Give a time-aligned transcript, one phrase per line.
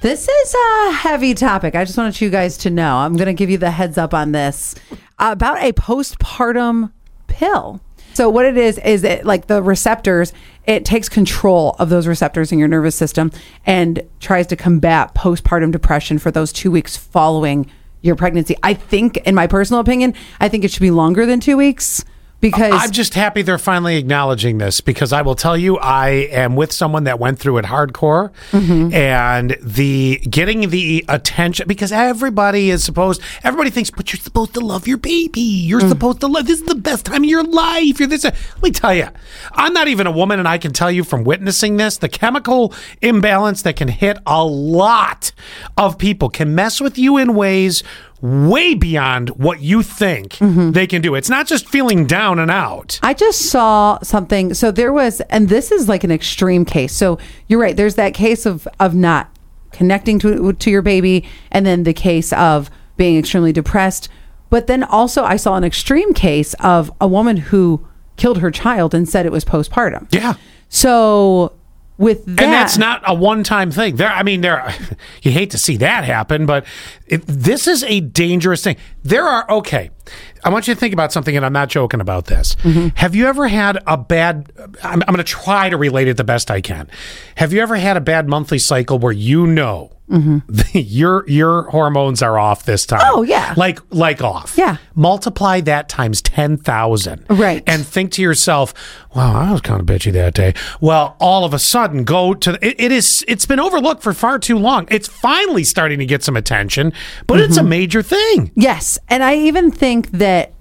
[0.00, 1.74] This is a heavy topic.
[1.74, 2.96] I just wanted you guys to know.
[2.96, 4.74] I'm going to give you the heads up on this
[5.18, 6.90] about a postpartum
[7.26, 7.82] pill.
[8.14, 10.32] So what it is is it like the receptors,
[10.66, 13.30] it takes control of those receptors in your nervous system
[13.66, 17.70] and tries to combat postpartum depression for those 2 weeks following
[18.00, 18.56] your pregnancy.
[18.62, 22.06] I think in my personal opinion, I think it should be longer than 2 weeks
[22.40, 26.56] because I'm just happy they're finally acknowledging this because I will tell you, I am
[26.56, 28.92] with someone that went through it hardcore Mm-hmm.
[28.94, 34.60] and the getting the attention because everybody is supposed, everybody thinks, but you're supposed to
[34.60, 35.40] love your baby.
[35.40, 35.88] You're Mm.
[35.88, 37.98] supposed to love, this is the best time of your life.
[38.00, 38.24] You're this.
[38.24, 39.08] Let me tell you,
[39.52, 42.74] I'm not even a woman and I can tell you from witnessing this, the chemical
[43.02, 45.32] imbalance that can hit a lot
[45.76, 47.82] of people can mess with you in ways
[48.22, 50.72] way beyond what you think Mm-hmm.
[50.72, 51.14] they can do.
[51.14, 52.98] It's not just feeling down and out.
[53.02, 54.54] I just saw something.
[54.54, 56.94] So there was, and this is like an extreme case.
[56.94, 57.76] So you're right.
[57.76, 59.30] There's that case of of not
[59.72, 64.08] connecting to to your baby, and then the case of being extremely depressed.
[64.50, 67.86] But then also, I saw an extreme case of a woman who
[68.16, 70.08] killed her child and said it was postpartum.
[70.10, 70.34] Yeah.
[70.68, 71.52] So
[72.00, 73.96] with that, And that's not a one-time thing.
[73.96, 74.74] There, I mean, there.
[75.22, 76.64] You hate to see that happen, but
[77.06, 78.76] it, this is a dangerous thing.
[79.02, 79.90] There are okay.
[80.42, 82.54] I want you to think about something, and I'm not joking about this.
[82.56, 82.96] Mm-hmm.
[82.96, 84.50] Have you ever had a bad?
[84.82, 86.88] I'm, I'm going to try to relate it the best I can.
[87.36, 90.38] Have you ever had a bad monthly cycle where you know Mm-hmm.
[90.78, 93.00] your your hormones are off this time?
[93.04, 93.54] Oh, yeah.
[93.56, 94.54] like like off.
[94.58, 94.78] Yeah.
[94.94, 97.24] Multiply that times ten thousand.
[97.28, 97.62] Right.
[97.66, 98.74] And think to yourself,
[99.14, 102.58] "Wow, I was kind of bitchy that day." Well, all of a sudden, go to
[102.60, 103.24] it, it is.
[103.28, 104.88] It's been overlooked for far too long.
[104.90, 106.92] It's finally starting to get some attention,
[107.26, 107.68] but it's a mm-hmm.
[107.68, 108.50] major thing.
[108.54, 108.98] Yes.
[109.08, 110.52] And I even think that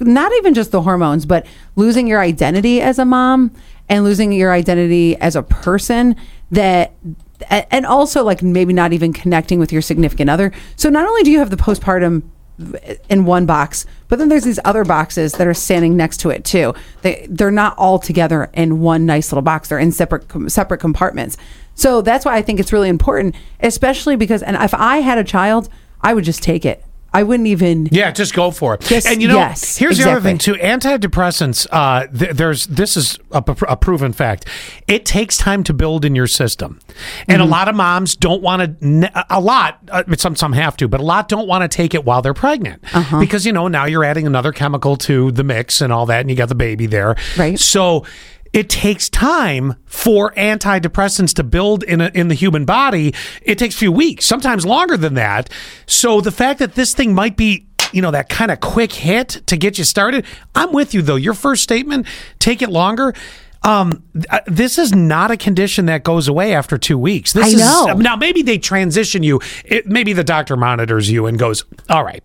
[0.00, 3.52] not even just the hormones, but losing your identity as a mom
[3.88, 6.16] and losing your identity as a person
[6.50, 6.92] that
[7.50, 10.52] and also like maybe not even connecting with your significant other.
[10.76, 12.22] So not only do you have the postpartum
[13.10, 16.44] in one box, but then there's these other boxes that are standing next to it
[16.44, 16.74] too.
[17.02, 19.68] They they're not all together in one nice little box.
[19.68, 21.36] They're in separate separate compartments.
[21.74, 25.24] So that's why I think it's really important, especially because and if I had a
[25.24, 25.68] child,
[26.00, 26.82] I would just take it.
[27.16, 28.80] I wouldn't even Yeah, just go for it.
[28.82, 30.60] Just- and you know, yes, here's the other thing exactly.
[30.60, 30.66] too.
[30.66, 31.66] Antidepressants.
[31.70, 34.46] Uh, th- there's this is a, p- a proven fact.
[34.86, 36.78] It takes time to build in your system,
[37.28, 37.40] and Mm-hmm.
[37.42, 39.26] a lot of moms don't want to.
[39.30, 39.78] A lot.
[39.90, 42.34] Uh, some some have to, but a lot don't want to take it while they're
[42.34, 43.20] pregnant Uh-huh.
[43.20, 46.30] because you know now you're adding another chemical to the mix and all that, and
[46.30, 47.16] you got the baby there.
[47.38, 47.58] Right.
[47.58, 48.04] So.
[48.52, 53.14] It takes time for antidepressants to build in a, in the human body.
[53.42, 55.50] It takes a few weeks, sometimes longer than that.
[55.86, 59.42] So the fact that this thing might be you know that kind of quick hit
[59.46, 60.24] to get you started.
[60.54, 61.16] I'm with you though.
[61.16, 62.06] Your first statement,
[62.38, 63.14] take it longer.
[63.62, 67.32] Um, uh, this is not a condition that goes away after two weeks.
[67.32, 67.94] This I is know.
[67.94, 69.40] now maybe they transition you.
[69.64, 72.22] It, maybe the doctor monitors you and goes, "All right,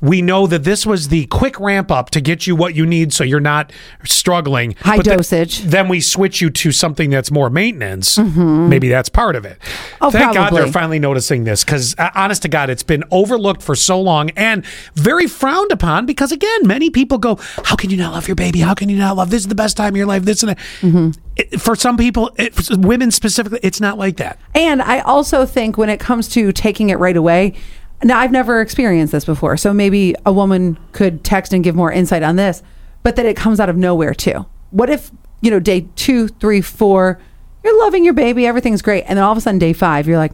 [0.00, 3.12] we know that this was the quick ramp up to get you what you need,
[3.12, 3.72] so you're not
[4.04, 4.74] struggling.
[4.80, 5.60] High But dosage.
[5.60, 8.18] Then we switch you to something that's more maintenance.
[8.18, 9.58] Maybe that's part of it.
[10.00, 13.62] Oh, Thank God they're finally noticing this because, uh, honest to God, it's been overlooked
[13.62, 14.64] for so long and
[14.94, 18.60] very frowned upon because, again, many people go, How can you not love your baby?
[18.60, 20.24] How can you not love this is the best time of your life?
[20.24, 20.58] This and that.
[20.80, 21.10] Mm-hmm.
[21.36, 24.38] It- for some people, it, for women specifically, it's not like that.
[24.54, 27.54] And I also think when it comes to taking it right away,
[28.02, 31.92] now I've never experienced this before, so maybe a woman could text and give more
[31.92, 32.62] insight on this,
[33.02, 34.46] but that it comes out of nowhere too.
[34.70, 35.10] What if,
[35.40, 37.20] you know, day two, three, four,
[37.62, 40.16] you're loving your baby, everything's great, and then all of a sudden day five, you're
[40.16, 40.32] like,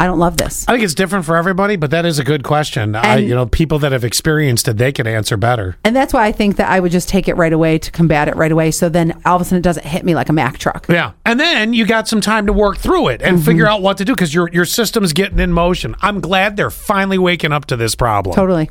[0.00, 0.66] I don't love this.
[0.66, 2.96] I think it's different for everybody, but that is a good question.
[2.96, 5.76] I, you know, people that have experienced it, they can answer better.
[5.84, 8.26] And that's why I think that I would just take it right away to combat
[8.26, 8.70] it right away.
[8.70, 10.86] So then all of a sudden it doesn't hit me like a Mack truck.
[10.88, 13.44] Yeah, and then you got some time to work through it and mm-hmm.
[13.44, 15.94] figure out what to do because your your system's getting in motion.
[16.00, 18.34] I'm glad they're finally waking up to this problem.
[18.34, 18.68] Totally.